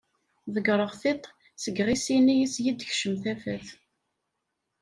Ḍegreɣ 0.55 0.91
tiṭ 1.01 1.23
seg 1.63 1.75
yiɣisi-nni 1.77 2.35
iseg 2.43 2.65
d-tkeccem 2.71 3.15
tafat. 3.23 3.67